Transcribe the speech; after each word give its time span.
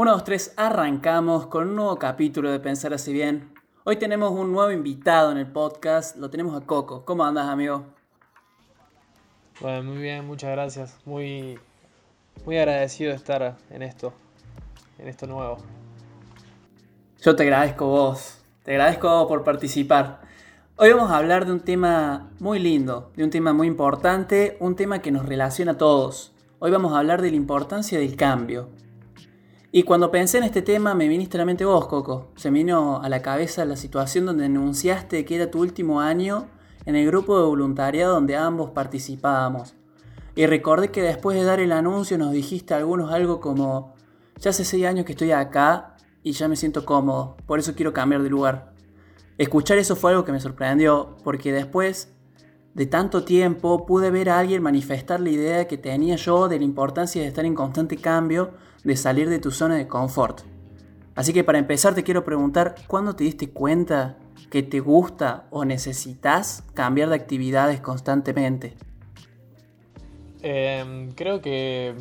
1, 0.00 0.12
2, 0.12 0.24
3, 0.24 0.54
arrancamos 0.56 1.46
con 1.48 1.68
un 1.68 1.76
nuevo 1.76 1.98
capítulo 1.98 2.50
de 2.50 2.58
Pensar 2.58 2.94
así 2.94 3.12
bien. 3.12 3.52
Hoy 3.84 3.96
tenemos 3.96 4.30
un 4.30 4.50
nuevo 4.50 4.72
invitado 4.72 5.30
en 5.30 5.36
el 5.36 5.46
podcast, 5.46 6.16
lo 6.16 6.30
tenemos 6.30 6.58
a 6.58 6.64
Coco. 6.64 7.04
¿Cómo 7.04 7.22
andas, 7.22 7.46
amigo? 7.46 7.84
Bueno, 9.60 9.82
muy 9.82 10.00
bien, 10.00 10.26
muchas 10.26 10.52
gracias. 10.52 10.96
Muy, 11.04 11.58
muy 12.46 12.56
agradecido 12.56 13.10
de 13.10 13.16
estar 13.18 13.58
en 13.68 13.82
esto, 13.82 14.14
en 14.96 15.06
esto 15.06 15.26
nuevo. 15.26 15.58
Yo 17.20 17.36
te 17.36 17.42
agradezco 17.42 17.86
vos, 17.86 18.38
te 18.62 18.70
agradezco 18.70 19.28
por 19.28 19.44
participar. 19.44 20.22
Hoy 20.76 20.94
vamos 20.94 21.10
a 21.10 21.18
hablar 21.18 21.44
de 21.44 21.52
un 21.52 21.60
tema 21.60 22.30
muy 22.38 22.58
lindo, 22.58 23.12
de 23.16 23.24
un 23.24 23.28
tema 23.28 23.52
muy 23.52 23.66
importante, 23.66 24.56
un 24.60 24.76
tema 24.76 25.02
que 25.02 25.10
nos 25.10 25.26
relaciona 25.26 25.72
a 25.72 25.76
todos. 25.76 26.32
Hoy 26.58 26.70
vamos 26.70 26.94
a 26.94 27.00
hablar 27.00 27.20
de 27.20 27.32
la 27.32 27.36
importancia 27.36 27.98
del 27.98 28.16
cambio. 28.16 28.70
Y 29.72 29.84
cuando 29.84 30.10
pensé 30.10 30.38
en 30.38 30.44
este 30.44 30.62
tema 30.62 30.94
me 30.94 31.06
viniste 31.06 31.36
a 31.36 31.38
la 31.38 31.44
mente 31.44 31.64
vos, 31.64 31.86
Coco. 31.86 32.32
Se 32.34 32.50
vino 32.50 33.00
a 33.02 33.08
la 33.08 33.22
cabeza 33.22 33.64
la 33.64 33.76
situación 33.76 34.26
donde 34.26 34.46
anunciaste 34.46 35.24
que 35.24 35.36
era 35.36 35.50
tu 35.50 35.60
último 35.60 36.00
año 36.00 36.48
en 36.86 36.96
el 36.96 37.06
grupo 37.06 37.38
de 37.38 37.46
voluntariado 37.46 38.14
donde 38.14 38.36
ambos 38.36 38.70
participábamos. 38.70 39.74
Y 40.34 40.46
recordé 40.46 40.90
que 40.90 41.02
después 41.02 41.36
de 41.36 41.44
dar 41.44 41.60
el 41.60 41.70
anuncio 41.70 42.18
nos 42.18 42.32
dijiste 42.32 42.74
a 42.74 42.78
algunos 42.78 43.12
algo 43.12 43.40
como, 43.40 43.94
ya 44.38 44.50
hace 44.50 44.64
seis 44.64 44.86
años 44.86 45.06
que 45.06 45.12
estoy 45.12 45.30
acá 45.30 45.96
y 46.24 46.32
ya 46.32 46.48
me 46.48 46.56
siento 46.56 46.84
cómodo, 46.84 47.36
por 47.46 47.60
eso 47.60 47.74
quiero 47.76 47.92
cambiar 47.92 48.22
de 48.22 48.30
lugar. 48.30 48.72
Escuchar 49.38 49.78
eso 49.78 49.94
fue 49.94 50.10
algo 50.10 50.24
que 50.24 50.32
me 50.32 50.40
sorprendió, 50.40 51.16
porque 51.22 51.52
después 51.52 52.12
de 52.74 52.86
tanto 52.86 53.24
tiempo 53.24 53.84
pude 53.84 54.10
ver 54.10 54.30
a 54.30 54.38
alguien 54.38 54.62
manifestar 54.62 55.20
la 55.20 55.30
idea 55.30 55.66
que 55.66 55.78
tenía 55.78 56.16
yo 56.16 56.48
de 56.48 56.58
la 56.58 56.64
importancia 56.64 57.20
de 57.20 57.28
estar 57.28 57.44
en 57.44 57.54
constante 57.54 57.96
cambio, 57.96 58.52
de 58.84 58.96
salir 58.96 59.28
de 59.28 59.38
tu 59.38 59.50
zona 59.50 59.76
de 59.76 59.88
confort. 59.88 60.42
Así 61.14 61.32
que 61.32 61.44
para 61.44 61.58
empezar 61.58 61.94
te 61.94 62.04
quiero 62.04 62.24
preguntar, 62.24 62.76
¿cuándo 62.86 63.14
te 63.14 63.24
diste 63.24 63.50
cuenta 63.50 64.16
que 64.50 64.62
te 64.62 64.80
gusta 64.80 65.46
o 65.50 65.64
necesitas 65.64 66.64
cambiar 66.74 67.08
de 67.08 67.16
actividades 67.16 67.80
constantemente? 67.80 68.74
Em, 70.42 71.12
creo 71.12 71.42
que 71.42 71.94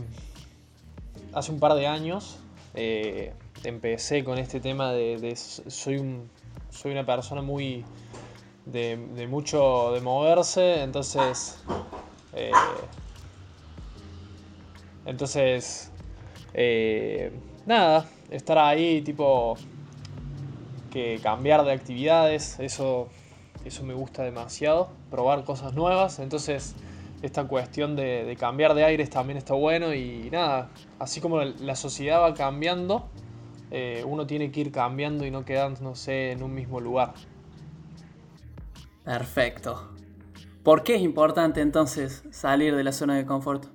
hace 1.34 1.52
un 1.52 1.60
par 1.60 1.74
de 1.74 1.88
años 1.88 2.40
eh, 2.76 3.34
empecé 3.64 4.24
con 4.24 4.38
este 4.38 4.60
tema 4.60 4.94
de, 4.94 5.36
soy, 5.36 5.98
un, 5.98 6.30
soy 6.70 6.92
una 6.92 7.06
persona 7.06 7.42
muy 7.42 7.84
de, 8.72 9.28
mucho 9.28 9.92
de 9.94 10.02
moverse, 10.02 10.84
entonces 10.84 11.58
eh, 12.34 12.52
entonces 15.06 15.92
eh, 16.54 17.32
nada, 17.66 18.10
estar 18.30 18.58
ahí 18.58 19.02
tipo 19.02 19.58
que 20.92 21.20
cambiar 21.22 21.64
de 21.64 21.72
actividades, 21.72 22.60
eso 22.60 23.10
eso 23.66 23.84
me 23.84 23.94
gusta 23.94 24.24
demasiado, 24.24 24.90
probar 25.10 25.44
cosas 25.44 25.74
nuevas, 25.74 26.20
entonces 26.20 26.76
esta 27.22 27.46
cuestión 27.46 27.96
de, 27.96 28.36
cambiar 28.40 28.74
de 28.74 28.86
aires 28.86 29.10
también 29.10 29.38
está 29.38 29.54
bueno 29.54 29.94
y 29.94 30.30
nada, 30.32 30.70
así 31.00 31.20
como 31.20 31.42
la 31.42 31.76
sociedad 31.76 32.22
va 32.22 32.34
cambiando, 32.34 33.08
eh, 33.72 34.04
uno 34.06 34.26
tiene 34.26 34.52
que 34.52 34.62
ir 34.62 34.72
cambiando 34.72 35.26
y 35.26 35.32
no 35.32 35.44
quedándose 35.44 36.32
en 36.32 36.42
un 36.42 36.54
mismo 36.54 36.80
lugar. 36.80 37.14
Perfecto. 39.10 39.90
¿Por 40.62 40.84
qué 40.84 40.94
es 40.94 41.02
importante 41.02 41.62
entonces 41.62 42.22
salir 42.30 42.76
de 42.76 42.84
la 42.84 42.92
zona 42.92 43.16
de 43.16 43.26
confort? 43.26 43.66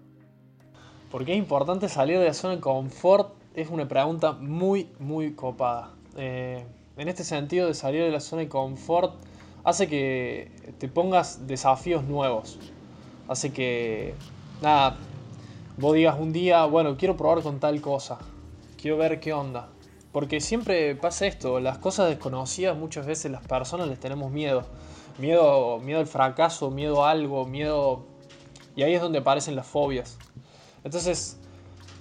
¿Por 1.11 1.25
qué 1.25 1.33
es 1.33 1.39
importante 1.39 1.89
salir 1.89 2.21
de 2.21 2.27
la 2.27 2.35
zona 2.35 2.55
de 2.55 2.61
confort? 2.61 3.35
Es 3.53 3.69
una 3.69 3.89
pregunta 3.89 4.35
muy, 4.35 4.91
muy 5.01 5.35
copada. 5.35 5.91
Eh, 6.17 6.65
en 6.97 7.09
este 7.09 7.25
sentido 7.25 7.67
de 7.67 7.75
salir 7.75 8.05
de 8.05 8.13
la 8.13 8.21
zona 8.21 8.43
de 8.43 8.49
confort 8.49 9.17
hace 9.65 9.89
que 9.89 10.53
te 10.79 10.87
pongas 10.87 11.49
desafíos 11.49 12.05
nuevos. 12.05 12.61
Hace 13.27 13.53
que, 13.53 14.15
nada, 14.63 14.99
vos 15.77 15.95
digas 15.97 16.17
un 16.17 16.33
día, 16.33 16.65
bueno, 16.67 16.97
quiero 16.97 17.17
probar 17.17 17.43
con 17.43 17.59
tal 17.59 17.81
cosa. 17.81 18.19
Quiero 18.81 18.99
ver 18.99 19.19
qué 19.19 19.33
onda. 19.33 19.69
Porque 20.13 20.41
siempre 20.41 20.95
pasa 20.95 21.27
esto, 21.27 21.59
las 21.59 21.79
cosas 21.79 22.09
desconocidas 22.09 22.77
muchas 22.77 23.05
veces 23.05 23.33
las 23.33 23.45
personas 23.45 23.89
les 23.89 23.99
tenemos 23.99 24.31
miedo. 24.31 24.65
Miedo, 25.19 25.79
miedo 25.79 26.01
al 26.01 26.07
fracaso, 26.07 26.71
miedo 26.71 27.05
a 27.05 27.11
algo, 27.11 27.45
miedo... 27.47 28.05
Y 28.77 28.83
ahí 28.83 28.95
es 28.95 29.01
donde 29.01 29.19
aparecen 29.19 29.55
las 29.55 29.67
fobias. 29.67 30.19
Entonces, 30.83 31.39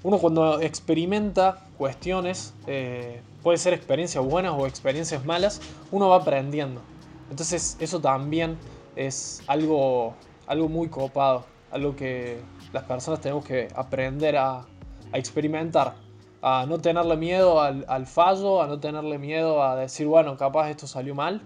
uno 0.01 0.17
cuando 0.17 0.59
experimenta 0.59 1.63
cuestiones, 1.77 2.53
eh, 2.67 3.21
puede 3.41 3.57
ser 3.57 3.73
experiencias 3.73 4.23
buenas 4.23 4.53
o 4.57 4.67
experiencias 4.67 5.23
malas, 5.25 5.61
uno 5.91 6.09
va 6.09 6.17
aprendiendo. 6.17 6.81
Entonces, 7.29 7.77
eso 7.79 8.01
también 8.01 8.57
es 8.95 9.43
algo, 9.47 10.13
algo 10.47 10.67
muy 10.67 10.89
copado, 10.89 11.45
algo 11.71 11.95
que 11.95 12.39
las 12.73 12.83
personas 12.83 13.21
tenemos 13.21 13.45
que 13.45 13.67
aprender 13.75 14.35
a, 14.37 14.65
experimentar, 15.13 15.93
a 16.41 16.65
no 16.67 16.79
tenerle 16.79 17.15
miedo 17.15 17.61
al, 17.61 17.85
al, 17.87 18.07
fallo, 18.07 18.63
a 18.63 18.67
no 18.67 18.79
tenerle 18.79 19.19
miedo 19.19 19.63
a 19.63 19.75
decir, 19.75 20.07
bueno, 20.07 20.35
capaz 20.37 20.69
esto 20.69 20.87
salió 20.87 21.13
mal, 21.13 21.41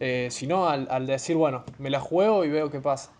eh, 0.00 0.28
sino 0.30 0.68
al, 0.68 1.06
decir, 1.06 1.36
bueno, 1.36 1.64
me 1.78 1.90
la 1.90 2.00
juego 2.00 2.44
y 2.44 2.50
veo 2.50 2.70
qué 2.70 2.80
pasa. 2.80 3.12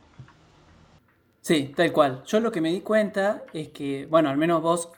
Sí, 1.40 1.72
tal 1.76 1.92
cual. 1.92 2.22
Yo 2.24 2.40
lo 2.40 2.52
que 2.52 2.60
me 2.60 2.70
di 2.70 2.80
cuenta 2.80 3.44
es 3.52 3.68
que, 3.68 4.06
bueno, 4.06 4.28
al 4.30 4.36
menos 4.36 4.62
vos 4.62 4.90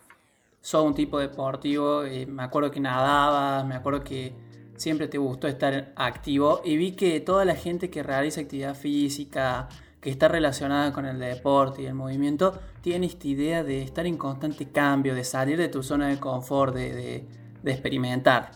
sos 0.60 0.84
un 0.84 0.94
tipo 0.94 1.18
deportivo, 1.18 2.04
eh, 2.04 2.26
me 2.26 2.42
acuerdo 2.42 2.70
que 2.70 2.80
nadabas, 2.80 3.66
me 3.66 3.74
acuerdo 3.74 4.02
que 4.02 4.34
siempre 4.76 5.08
te 5.08 5.18
gustó 5.18 5.46
estar 5.46 5.92
activo 5.96 6.60
y 6.64 6.76
vi 6.76 6.92
que 6.92 7.20
toda 7.20 7.44
la 7.44 7.54
gente 7.54 7.90
que 7.90 8.02
realiza 8.02 8.40
actividad 8.40 8.74
física, 8.74 9.68
que 10.00 10.10
está 10.10 10.28
relacionada 10.28 10.92
con 10.92 11.06
el 11.06 11.18
deporte 11.18 11.82
y 11.82 11.86
el 11.86 11.94
movimiento, 11.94 12.58
tiene 12.82 13.06
esta 13.06 13.26
idea 13.26 13.64
de 13.64 13.82
estar 13.82 14.06
en 14.06 14.16
constante 14.16 14.70
cambio, 14.70 15.14
de 15.14 15.24
salir 15.24 15.56
de 15.58 15.68
tu 15.68 15.82
zona 15.82 16.08
de 16.08 16.18
confort, 16.18 16.74
de, 16.74 17.24
de 17.62 17.72
experimentar. 17.72 18.50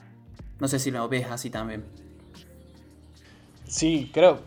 No 0.60 0.68
sé 0.68 0.78
si 0.78 0.90
lo 0.90 1.08
ves 1.08 1.26
así 1.30 1.50
también. 1.50 1.84
Sí, 3.68 4.10
creo, 4.14 4.38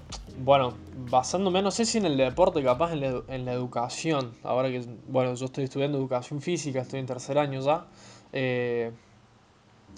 bueno, 0.43 0.73
basándome, 1.09 1.61
no 1.61 1.69
sé 1.69 1.85
si 1.85 1.99
en 1.99 2.05
el 2.05 2.17
deporte, 2.17 2.63
capaz 2.63 2.93
en 2.93 3.01
la, 3.01 3.21
en 3.27 3.45
la 3.45 3.53
educación, 3.53 4.33
ahora 4.43 4.69
que, 4.69 4.83
bueno, 5.07 5.35
yo 5.35 5.45
estoy 5.45 5.65
estudiando 5.65 5.99
educación 5.99 6.41
física, 6.41 6.81
estoy 6.81 6.99
en 7.01 7.05
tercer 7.05 7.37
año 7.37 7.61
ya, 7.61 7.85
eh, 8.33 8.91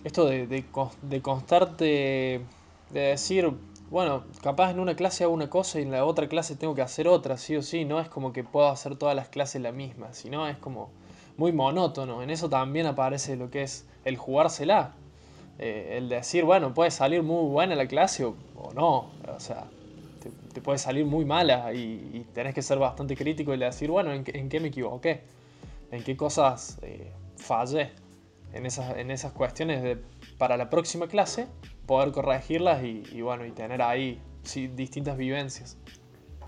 esto 0.03 0.25
de, 0.25 0.47
de, 0.47 0.66
de 1.03 1.22
constarte, 1.22 2.41
de 2.89 3.00
decir, 3.00 3.50
bueno, 3.89 4.25
capaz 4.41 4.72
en 4.72 4.79
una 4.81 4.95
clase 4.95 5.23
hago 5.23 5.33
una 5.33 5.50
cosa 5.50 5.79
y 5.79 5.83
en 5.83 5.91
la 5.91 6.03
otra 6.03 6.28
clase 6.28 6.57
tengo 6.57 6.75
que 6.75 6.81
hacer 6.81 7.07
otra, 7.07 7.38
sí 7.38 7.56
o 7.56 7.62
sí, 7.62 7.85
no 7.85 8.01
es 8.01 8.09
como 8.09 8.33
que 8.33 8.44
puedo 8.44 8.67
hacer 8.67 8.97
todas 8.97 9.16
las 9.16 9.29
clases 9.29 9.62
la 9.62 9.72
misma, 9.72 10.13
sino 10.13 10.47
es 10.50 10.57
como 10.57 10.89
muy 11.38 11.53
monótono, 11.53 12.22
en 12.22 12.29
eso 12.29 12.50
también 12.50 12.88
aparece 12.88 13.38
lo 13.38 13.50
que 13.50 13.63
es 13.63 13.85
el 14.03 14.17
jugársela, 14.17 14.95
eh, 15.59 15.97
el 15.97 16.09
decir, 16.09 16.44
bueno, 16.46 16.74
puede 16.74 16.90
salir 16.90 17.22
muy 17.22 17.50
buena 17.50 17.75
la 17.75 17.88
clase 17.88 18.25
o, 18.25 18.36
no, 18.74 19.12
o 19.28 19.40
sea, 19.40 19.66
te, 20.53 20.62
puede 20.62 20.80
salir 20.80 21.06
muy 21.06 21.25
mala 21.25 21.74
y, 21.74 22.25
tenés 22.34 22.56
que 22.56 22.62
ser 22.62 22.80
bastante 22.80 23.16
crítico 23.16 23.53
y 23.53 23.58
decir, 23.58 23.92
bueno, 23.92 24.12
¿en, 24.12 24.24
qué 24.24 24.59
me 24.59 24.69
equivoqué? 24.69 25.22
¿En 25.92 26.03
qué 26.03 26.18
cosas 26.18 26.80
eh, 26.81 27.12
fallé? 27.38 27.92
En 28.53 28.66
esas, 28.66 28.97
en 28.97 29.09
esas 29.12 29.31
cuestiones 29.31 29.81
de, 29.84 29.97
para 30.38 30.58
la 30.58 30.69
próxima 30.69 31.08
clase, 31.08 31.47
poder 31.86 32.12
corregirlas 32.12 32.84
y, 32.84 33.22
bueno, 33.22 33.46
y 33.46 33.52
tener 33.52 33.81
ahí 33.81 34.19
distintas 34.75 35.18
vivencias. 35.18 35.78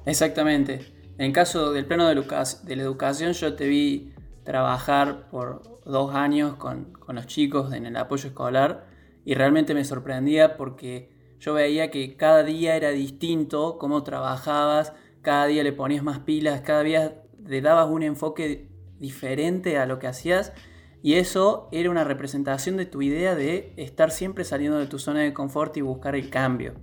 Exactamente. 0.05 0.93
En 1.17 1.31
caso 1.31 1.71
del 1.71 1.85
plano 1.85 2.07
de, 2.07 2.15
de 2.15 2.75
la 2.75 2.83
educación, 2.83 3.33
yo 3.33 3.55
te 3.55 3.67
vi 3.67 4.13
trabajar 4.43 5.29
por 5.29 5.63
dos 5.85 6.13
años 6.13 6.55
con, 6.55 6.85
con 6.93 7.15
los 7.15 7.25
chicos 7.25 7.73
en 7.73 7.85
el 7.85 7.95
apoyo 7.97 8.27
escolar 8.27 8.94
y 9.25 9.33
realmente 9.33 9.73
me 9.73 9.83
sorprendía 9.83 10.55
porque 10.55 11.09
yo 11.39 11.53
veía 11.53 11.91
que 11.91 12.15
cada 12.15 12.43
día 12.43 12.75
era 12.75 12.91
distinto, 12.91 13.77
cómo 13.79 14.03
trabajabas, 14.03 14.93
cada 15.21 15.47
día 15.47 15.63
le 15.63 15.73
ponías 15.73 16.03
más 16.03 16.19
pilas, 16.19 16.61
cada 16.61 16.83
día 16.83 17.23
le 17.43 17.61
dabas 17.61 17.89
un 17.89 18.03
enfoque 18.03 18.69
diferente 18.99 19.77
a 19.77 19.85
lo 19.85 19.99
que 19.99 20.07
hacías 20.07 20.53
y 21.01 21.15
eso 21.15 21.69
era 21.71 21.89
una 21.89 22.03
representación 22.03 22.77
de 22.77 22.85
tu 22.85 23.01
idea 23.01 23.35
de 23.35 23.73
estar 23.77 24.11
siempre 24.11 24.43
saliendo 24.43 24.77
de 24.77 24.87
tu 24.87 24.99
zona 24.99 25.21
de 25.21 25.33
confort 25.33 25.75
y 25.77 25.81
buscar 25.81 26.15
el 26.15 26.29
cambio. 26.29 26.73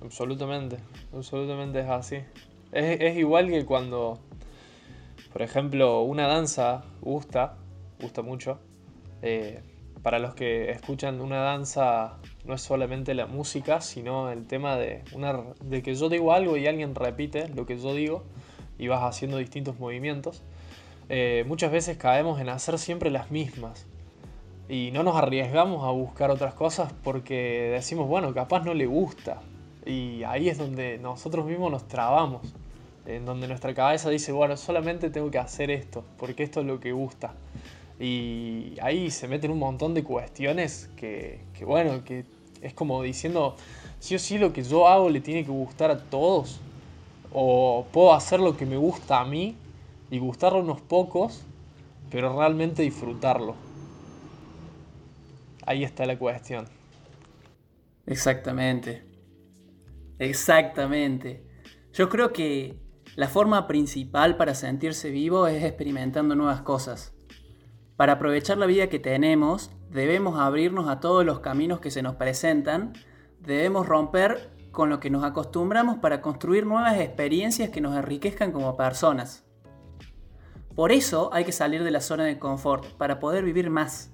Absolutamente, 0.00 0.76
absolutamente 1.12 1.80
es 1.80 1.88
así. 1.88 2.16
Es, 2.72 3.16
igual 3.16 3.48
que 3.48 3.64
cuando, 3.64 4.20
por 5.32 5.42
ejemplo, 5.42 6.02
una 6.02 6.26
danza 6.26 6.84
gusta, 7.00 7.56
gusta 8.00 8.22
mucho. 8.22 8.60
Eh, 9.22 9.62
para 10.06 10.20
los 10.20 10.34
que 10.34 10.70
escuchan 10.70 11.20
una 11.20 11.38
danza 11.38 12.18
no 12.44 12.54
es 12.54 12.62
solamente 12.62 13.12
la 13.12 13.26
música, 13.26 13.80
sino 13.80 14.30
el 14.30 14.46
tema 14.46 14.76
de, 14.76 15.02
que 15.82 15.96
yo 15.96 16.08
digo 16.08 16.32
algo 16.32 16.56
y 16.56 16.68
alguien 16.68 16.94
repite 16.94 17.48
lo 17.48 17.66
que 17.66 17.76
yo 17.76 17.92
digo 17.92 18.22
y 18.78 18.86
vas 18.86 19.02
haciendo 19.02 19.36
distintos 19.36 19.80
movimientos. 19.80 20.44
Eh, 21.08 21.44
muchas 21.48 21.72
veces 21.72 21.96
caemos 21.96 22.40
en 22.40 22.50
hacer 22.50 22.78
siempre 22.78 23.10
las 23.10 23.32
mismas. 23.32 23.88
y 24.68 24.92
no 24.92 25.02
nos 25.02 25.16
arriesgamos 25.16 25.82
a 25.82 25.90
buscar 25.90 26.30
otras 26.30 26.54
cosas 26.54 26.92
porque 27.02 27.70
decimos, 27.72 28.06
bueno, 28.06 28.32
capaz 28.32 28.62
no 28.62 28.74
le 28.74 28.86
gusta. 28.86 29.40
Y 29.84 30.22
ahí 30.22 30.48
es 30.48 30.56
donde 30.56 30.98
nosotros 30.98 31.46
mismos 31.46 31.72
nos 31.72 31.88
trabamos, 31.88 32.54
en 33.06 33.24
donde 33.24 33.48
nuestra 33.48 33.74
cabeza 33.74 34.08
dice, 34.10 34.30
bueno, 34.30 34.56
solamente 34.56 35.10
tengo 35.10 35.32
que 35.32 35.38
hacer 35.38 35.68
esto, 35.72 36.04
porque 36.16 36.44
esto 36.44 36.60
es 36.60 36.66
lo 36.66 36.78
que 36.78 36.92
gusta. 36.92 37.34
Y 37.98 38.74
ahí 38.82 39.10
se 39.10 39.26
meten 39.26 39.50
un 39.50 39.58
montón 39.58 39.94
de 39.94 40.04
cuestiones 40.04 40.90
que, 40.96 41.40
bueno, 41.64 42.04
que 42.04 42.24
es 42.60 42.74
como 42.74 43.02
diciendo, 43.02 43.56
sí 44.00 44.14
o 44.14 44.18
sí 44.18 44.38
lo 44.38 44.52
que 44.52 44.62
yo 44.62 44.86
hago 44.86 45.08
le 45.08 45.20
tiene 45.20 45.44
que 45.44 45.50
gustar 45.50 45.90
a 45.90 45.98
todos, 45.98 46.60
o 47.32 47.86
puedo 47.92 48.12
hacer 48.12 48.40
lo 48.40 48.56
que 48.56 48.66
me 48.66 48.76
gusta 48.76 49.20
a 49.20 49.24
mí 49.24 49.56
y 50.10 50.18
gustarlo 50.18 50.58
a 50.58 50.62
unos 50.62 50.80
pocos, 50.80 51.42
pero 52.10 52.36
realmente 52.38 52.82
disfrutarlo. 52.82 53.54
Ahí 55.64 55.82
está 55.82 56.06
la 56.06 56.18
cuestión. 56.18 56.66
Exactamente. 58.06 59.04
Exactamente. 60.18 61.44
Yo 61.92 62.08
creo 62.08 62.32
que 62.32 62.78
la 63.16 63.28
forma 63.28 63.66
principal 63.66 64.36
para 64.36 64.54
sentirse 64.54 65.10
vivo 65.10 65.46
es 65.46 65.64
experimentando 65.64 66.36
nuevas 66.36 66.60
cosas. 66.60 67.15
Para 67.96 68.14
aprovechar 68.14 68.58
la 68.58 68.66
vida 68.66 68.88
que 68.88 68.98
tenemos, 68.98 69.70
debemos 69.90 70.38
abrirnos 70.38 70.88
a 70.88 71.00
todos 71.00 71.24
los 71.24 71.40
caminos 71.40 71.80
que 71.80 71.90
se 71.90 72.02
nos 72.02 72.16
presentan, 72.16 72.92
debemos 73.40 73.86
romper 73.86 74.50
con 74.70 74.90
lo 74.90 75.00
que 75.00 75.08
nos 75.08 75.24
acostumbramos 75.24 75.96
para 75.98 76.20
construir 76.20 76.66
nuevas 76.66 77.00
experiencias 77.00 77.70
que 77.70 77.80
nos 77.80 77.96
enriquezcan 77.96 78.52
como 78.52 78.76
personas. 78.76 79.46
Por 80.74 80.92
eso 80.92 81.30
hay 81.32 81.44
que 81.46 81.52
salir 81.52 81.82
de 81.82 81.90
la 81.90 82.02
zona 82.02 82.24
de 82.24 82.38
confort, 82.38 82.84
para 82.98 83.18
poder 83.18 83.44
vivir 83.44 83.70
más. 83.70 84.12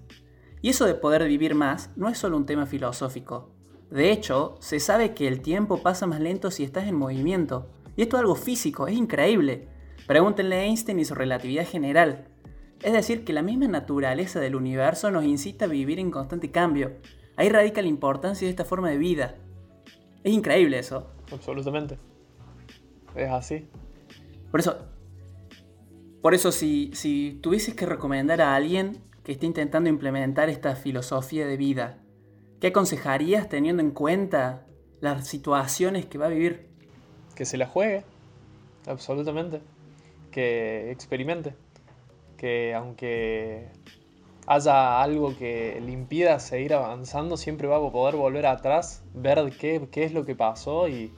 Y 0.61 0.69
eso 0.69 0.87
de 0.87 0.94
poder 0.94 1.26
vivir 1.26 1.56
más 1.56 1.90
no 1.96 2.08
es 2.08 2.19
solo 2.19 2.37
un 2.37 2.46
tema 2.46 2.67
filosófico. 2.67 3.50
De 3.90 4.12
hecho, 4.12 4.55
se 4.61 4.79
sabe 4.79 5.12
que 5.12 5.26
el 5.26 5.43
tiempo 5.43 5.82
pasa 5.82 6.06
más 6.06 6.20
lento 6.20 6.52
si 6.52 6.62
estás 6.62 6.87
en 6.87 6.94
movimiento. 6.94 7.69
Y 7.96 8.02
esto 8.02 8.17
es 8.17 8.20
algo 8.20 8.37
físico, 8.37 8.87
es 8.87 8.94
increíble. 8.94 9.69
Pregúntenle 10.06 10.56
a 10.56 10.62
Einstein 10.62 11.00
y 11.00 11.05
su 11.05 11.17
relatividad 11.17 11.67
general. 11.67 12.29
Es 12.82 12.93
decir, 12.93 13.25
que 13.25 13.32
la 13.32 13.43
misma 13.43 13.69
naturaleza 13.69 14.40
del 14.40 14.56
universo 14.56 15.11
nos 15.11 15.25
incita 15.25 15.67
a 15.67 15.69
vivir 15.69 15.99
en 16.00 16.11
constante 16.11 16.50
cambio. 16.50 16.93
Ahí 17.37 17.49
radica 17.49 17.81
la 17.81 17.88
importancia 17.88 18.46
de 18.46 18.50
esta 18.50 18.64
forma 18.64 18.90
de 18.90 18.99
vida. 18.99 19.37
Es 20.25 20.32
increíble 20.32 20.79
eso. 20.79 21.11
Absolutamente. 21.31 21.99
Es 23.14 23.31
así. 23.31 23.67
Por 24.50 24.61
eso, 24.61 24.76
por 26.20 26.34
eso 26.34 26.52
si, 26.52 26.90
si 26.94 27.38
tuvieses 27.43 27.75
que 27.75 27.87
recomendar 27.87 28.40
a 28.40 28.55
alguien 28.55 28.99
que 29.25 29.32
esté 29.32 29.46
intentando 29.46 29.88
implementar 29.88 30.49
esta 30.49 30.75
filosofía 30.75 31.46
de 31.46 31.56
vida, 31.56 31.99
¿qué 32.61 32.69
aconsejarías 32.69 33.49
teniendo 33.49 33.82
en 33.82 33.93
cuenta 33.93 34.67
las 35.00 35.26
situaciones 35.26 36.06
que 36.06 36.19
va 36.19 36.26
a 36.26 36.31
vivir? 36.31 36.69
Que 37.34 37.44
se 37.44 37.56
la 37.56 37.67
juegue, 37.67 38.05
absolutamente. 38.87 39.61
Que 40.31 40.90
experimente. 40.90 41.55
Que 42.43 42.75
aunque 42.75 43.69
haya 44.47 45.00
algo 45.00 45.37
que 45.39 45.81
le 45.81 45.93
impida 45.93 46.41
seguir 46.41 46.75
avanzando, 46.75 47.37
siempre 47.37 47.69
va 47.69 47.77
a 47.77 47.93
poder 47.93 48.17
volver 48.17 48.47
atrás, 48.47 49.05
ver 49.15 49.53
qué, 49.61 49.89
qué 49.93 50.03
es 50.03 50.12
lo 50.12 50.27
que 50.27 50.35
pasó 50.35 50.89
y, 50.89 51.12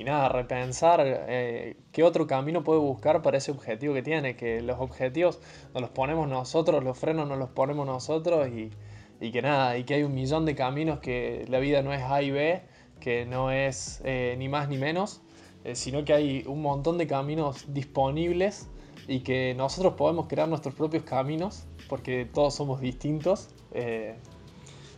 y 0.00 0.04
nada, 0.04 0.30
repensar 0.30 1.02
eh, 1.04 1.76
qué 1.92 2.02
otro 2.02 2.26
camino 2.26 2.64
puede 2.64 2.80
buscar 2.80 3.20
para 3.20 3.36
ese 3.36 3.50
objetivo 3.50 3.92
que 3.92 4.02
tiene, 4.02 4.34
que 4.34 4.62
los 4.62 4.80
objetivos 4.80 5.40
nos 5.74 5.82
los 5.82 5.90
ponemos 5.90 6.26
nosotros, 6.26 6.82
los 6.82 6.96
frenos 6.96 7.28
nos 7.28 7.36
los 7.36 7.50
ponemos 7.50 7.86
nosotros 7.86 8.48
y, 8.48 9.30
que 9.30 9.42
nada, 9.42 9.76
y 9.76 9.84
que 9.84 9.94
hay 9.94 10.02
un 10.04 10.14
millón 10.14 10.46
de 10.46 10.54
caminos 10.54 11.00
que 11.00 11.44
la 11.48 11.58
vida 11.58 11.82
no 11.82 11.92
es 11.92 12.00
A 12.02 12.22
y 12.22 12.30
B, 12.30 12.62
que 12.98 13.26
no 13.26 13.50
es 13.50 14.00
eh, 14.04 14.36
ni 14.38 14.48
más 14.48 14.70
ni 14.70 14.78
menos, 14.78 15.20
eh, 15.64 15.74
sino 15.74 16.02
que 16.06 16.14
hay 16.14 16.44
un 16.46 16.62
montón 16.62 16.96
de 16.96 17.06
caminos 17.06 17.66
disponibles 17.74 18.70
y 19.08 19.20
que 19.20 19.54
nosotros 19.54 19.94
podemos 19.94 20.26
crear 20.26 20.48
nuestros 20.48 20.74
propios 20.74 21.02
caminos 21.04 21.64
porque 21.88 22.24
todos 22.24 22.54
somos 22.54 22.80
distintos. 22.80 23.48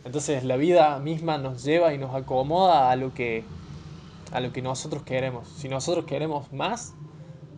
entonces 0.05 0.43
la 0.43 0.57
vida 0.57 0.99
misma 0.99 1.37
nos 1.37 1.63
lleva 1.63 1.93
y 1.93 1.97
nos 1.97 2.13
acomoda 2.15 2.91
a 2.91 2.95
lo 2.95 3.13
que 3.13 3.43
a 4.31 4.39
lo 4.39 4.51
que 4.51 4.61
nosotros 4.63 5.03
queremos. 5.03 5.47
Si 5.47 5.69
nosotros 5.69 6.05
queremos 6.05 6.51
más, 6.51 6.95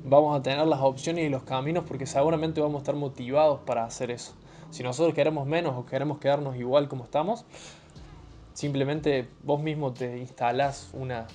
vamos 0.04 0.38
a 0.38 0.44
tener 0.44 0.68
las 0.68 0.82
opciones 0.82 1.26
y 1.26 1.30
los 1.30 1.44
caminos 1.44 1.86
porque 1.88 2.06
seguramente 2.06 2.60
vamos 2.60 2.76
a 2.76 2.80
estar 2.80 2.96
motivados 2.96 3.62
para 3.62 3.86
hacer 3.86 4.12
eso. 4.12 4.34
Si 4.70 4.84
nosotros 4.84 5.16
queremos 5.16 5.48
menos 5.48 5.74
o 5.78 5.86
queremos 5.86 6.20
quedarnos 6.20 6.58
igual 6.58 6.90
como 6.90 7.06
estamos, 7.06 7.46
simplemente 8.54 9.30
vos 9.44 9.62
mismo 9.62 9.94
te 9.94 10.18
instalás 10.18 10.90
una, 10.94 11.28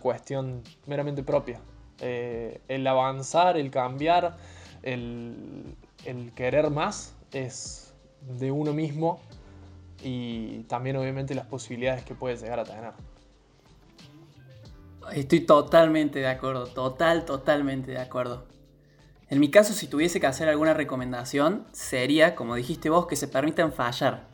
cuestión 0.00 0.62
meramente 0.86 1.24
propia. 1.24 1.60
Eh, 2.00 2.60
el 2.68 2.86
avanzar, 2.86 3.56
el 3.56 3.70
cambiar, 3.70 4.36
el, 4.82 5.76
querer 6.34 6.70
más 6.70 7.14
es 7.32 7.92
de 8.22 8.50
uno 8.50 8.72
mismo 8.72 9.20
y 10.02 10.60
también 10.64 10.96
obviamente 10.96 11.34
las 11.34 11.46
posibilidades 11.46 12.04
que 12.04 12.14
puedes 12.14 12.40
llegar 12.40 12.60
a 12.60 12.64
tener. 12.64 12.92
Estoy 15.12 15.40
totalmente 15.40 16.18
de 16.20 16.28
acuerdo, 16.28 16.66
total, 16.66 17.24
totalmente 17.24 17.90
de 17.90 17.98
acuerdo. 17.98 18.46
En 19.30 19.40
mi 19.40 19.50
caso, 19.50 19.72
si 19.72 19.86
tuviese 19.86 20.20
que 20.20 20.26
hacer 20.26 20.48
alguna 20.48 20.74
recomendación, 20.74 21.66
sería, 21.72 22.34
como 22.34 22.54
dijiste 22.54 22.90
vos, 22.90 23.06
que 23.06 23.16
se 23.16 23.28
permitan 23.28 23.72
fallar. 23.72 24.26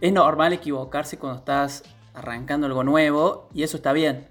Es 0.00 0.12
normal 0.12 0.52
equivocarse 0.52 1.18
cuando 1.18 1.38
estás 1.38 1.84
arrancando 2.14 2.66
algo 2.66 2.84
nuevo 2.84 3.48
y 3.54 3.62
eso 3.62 3.76
está 3.76 3.92
bien. 3.92 4.29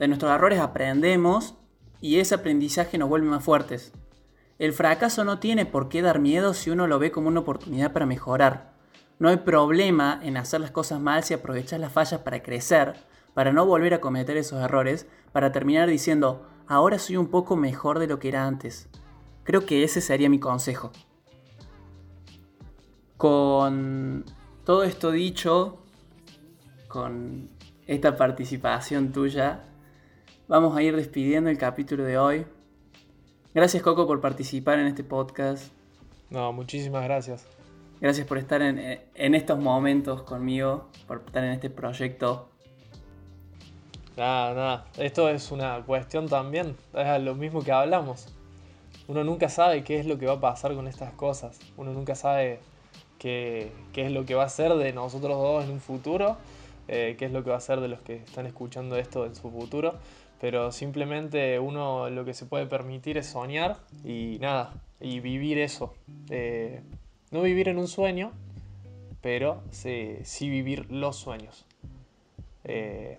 De 0.00 0.08
nuestros 0.08 0.32
errores 0.32 0.58
aprendemos 0.58 1.56
y 2.00 2.20
ese 2.20 2.34
aprendizaje 2.34 2.96
nos 2.96 3.10
vuelve 3.10 3.28
más 3.28 3.44
fuertes. 3.44 3.92
El 4.58 4.72
fracaso 4.72 5.24
no 5.24 5.38
tiene 5.38 5.66
por 5.66 5.90
qué 5.90 6.00
dar 6.00 6.20
miedo 6.20 6.54
si 6.54 6.70
uno 6.70 6.86
lo 6.86 6.98
ve 6.98 7.12
como 7.12 7.28
una 7.28 7.40
oportunidad 7.40 7.92
para 7.92 8.06
mejorar. 8.06 8.72
No 9.18 9.28
hay 9.28 9.36
problema 9.36 10.18
en 10.22 10.38
hacer 10.38 10.62
las 10.62 10.70
cosas 10.70 11.00
mal 11.00 11.22
si 11.22 11.34
aprovechas 11.34 11.78
las 11.78 11.92
fallas 11.92 12.22
para 12.22 12.42
crecer 12.42 12.94
para 13.34 13.52
no 13.52 13.66
volver 13.66 13.92
a 13.92 14.00
cometer 14.00 14.38
esos 14.38 14.62
errores, 14.62 15.06
para 15.32 15.52
terminar 15.52 15.86
diciendo, 15.86 16.48
ahora 16.66 16.98
soy 16.98 17.18
un 17.18 17.28
poco 17.28 17.54
mejor 17.54 17.98
de 17.98 18.06
lo 18.06 18.18
que 18.18 18.28
era 18.28 18.46
antes. 18.46 18.88
Creo 19.44 19.66
que 19.66 19.84
ese 19.84 20.00
sería 20.00 20.30
mi 20.30 20.40
consejo. 20.40 20.92
Con 23.18 24.24
todo 24.64 24.82
esto 24.82 25.10
dicho, 25.10 25.78
con 26.88 27.50
esta 27.86 28.16
participación 28.16 29.12
tuya, 29.12 29.69
vamos 30.50 30.76
a 30.76 30.82
ir 30.82 30.96
despidiendo 30.96 31.48
el 31.48 31.56
capítulo 31.56 32.02
de 32.02 32.18
hoy. 32.18 32.44
Gracias 33.54 33.84
Coco 33.84 34.08
por 34.08 34.20
participar 34.20 34.80
en 34.80 34.88
este 34.88 35.04
podcast. 35.04 35.72
No, 36.28 36.52
muchísimas 36.52 37.04
gracias. 37.04 37.46
Gracias 38.00 38.26
por 38.26 38.36
estar 38.36 38.60
en, 38.60 39.00
en 39.14 39.34
estos 39.36 39.60
momentos 39.60 40.22
conmigo, 40.22 40.88
por 41.06 41.22
estar 41.24 41.44
en 41.44 41.52
este 41.52 41.70
proyecto 41.70 42.48
Nada, 44.16 44.54
nada. 44.54 44.86
Esto 44.98 45.28
es 45.28 45.52
una 45.52 45.84
cuestión 45.86 46.28
también. 46.28 46.76
Es 46.94 47.22
lo 47.22 47.36
mismo 47.36 47.62
que 47.62 47.70
hablamos. 47.70 48.26
Uno 49.06 49.22
nunca 49.22 49.48
sabe 49.48 49.84
qué 49.84 50.00
es 50.00 50.06
lo 50.06 50.18
que 50.18 50.26
va 50.26 50.34
a 50.34 50.40
pasar 50.40 50.74
con 50.74 50.88
estas 50.88 51.12
cosas. 51.12 51.60
Uno 51.76 51.92
nunca 51.92 52.16
sabe 52.16 52.58
qué, 53.18 53.70
es 53.94 54.10
lo 54.10 54.26
que 54.26 54.34
va 54.34 54.44
a 54.44 54.48
ser 54.48 54.74
de 54.74 54.92
nosotros 54.92 55.38
dos 55.38 55.64
en 55.64 55.70
un 55.70 55.80
futuro. 55.80 56.36
Eh, 56.88 57.14
qué 57.20 57.26
es 57.26 57.32
lo 57.32 57.44
que 57.44 57.50
va 57.50 57.56
a 57.56 57.60
ser 57.60 57.80
de 57.80 57.86
los 57.86 58.00
que 58.00 58.16
están 58.16 58.46
escuchando 58.46 58.96
esto 58.96 59.24
en 59.24 59.36
su 59.36 59.48
futuro. 59.48 59.94
Pero 60.40 60.72
simplemente 60.72 61.58
uno 61.58 62.08
lo 62.08 62.24
que 62.24 62.34
se 62.34 62.46
puede 62.46 62.66
permitir 62.66 63.18
es 63.18 63.26
soñar 63.26 63.76
y 64.04 64.38
nada. 64.40 64.74
Y 65.00 65.20
vivir 65.20 65.58
eso. 65.58 65.94
Eh, 66.30 66.82
no 67.30 67.42
vivir 67.42 67.68
en 67.68 67.78
un 67.78 67.88
sueño, 67.88 68.32
pero 69.20 69.62
sí, 69.70 70.16
sí 70.22 70.48
vivir 70.48 70.90
los 70.90 71.16
sueños. 71.16 71.66
Eh, 72.64 73.18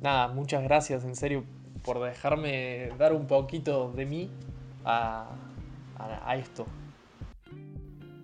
nada, 0.00 0.28
muchas 0.28 0.62
gracias 0.62 1.04
en 1.04 1.16
serio 1.16 1.44
por 1.84 2.00
dejarme 2.00 2.90
dar 2.98 3.12
un 3.12 3.26
poquito 3.26 3.92
de 3.92 4.06
mí 4.06 4.30
a, 4.84 5.28
esto. 6.36 6.66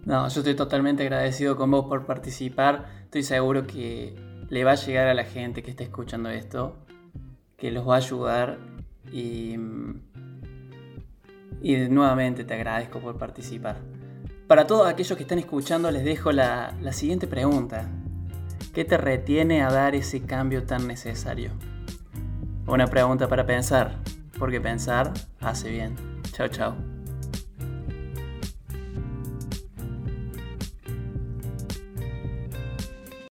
No, 0.05 0.29
yo 0.29 0.41
estoy 0.41 0.55
totalmente 0.55 1.03
agradecido 1.03 1.57
con 1.57 1.71
vos 1.71 1.87
por 1.87 2.07
participar. 2.07 2.87
Estoy 3.05 3.23
seguro 3.23 3.67
que 3.67 4.15
le 4.49 4.65
va 4.65 4.73
a 4.73 4.77
llegar 4.77 5.09
a 5.09 5.15
la 5.15 5.25
gente 5.25 5.63
que 5.63 5.71
está 5.71 5.83
escuchando 5.83 6.31
esto, 6.31 6.77
que 7.57 7.71
los 7.71 7.89
va 7.89 7.95
a 7.95 7.99
ayudar 7.99 8.59
y, 9.13 9.57
y 11.63 11.77
nuevamente 11.89 12.45
te 12.45 12.55
agradezco 12.55 13.01
por 13.01 13.17
participar. 13.19 13.79
Para 14.47 14.67
todos 14.67 14.87
aquellos 14.87 15.17
que 15.17 15.25
están 15.25 15.39
escuchando 15.39 15.91
les 15.91 16.05
dejo 16.05 16.33
la, 16.33 16.75
la 16.81 16.93
siguiente 16.93 17.27
pregunta. 17.27 17.89
¿Qué 18.73 18.85
te 18.85 18.97
retiene 18.99 19.63
a 19.63 19.71
dar 19.71 19.95
ese 19.95 20.23
cambio 20.23 20.65
tan 20.65 20.87
necesario? 20.87 21.51
Una 22.67 22.87
pregunta 22.87 23.29
para 23.29 23.47
pensar, 23.47 24.01
porque 24.39 24.61
pensar 24.61 25.13
hace 25.41 25.71
bien. 25.71 25.97
Chao, 26.33 26.49
chao. 26.49 26.96